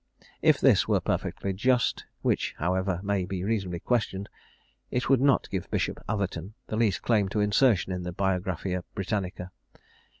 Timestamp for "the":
6.65-6.75, 8.01-8.11